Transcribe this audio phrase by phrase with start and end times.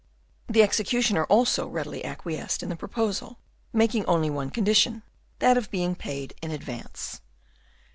[0.49, 3.37] The executioner also readily acquiesced in the proposal,
[3.71, 5.03] making only one condition,
[5.37, 7.21] that of being paid in advance.